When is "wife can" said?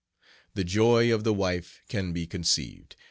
1.31-2.11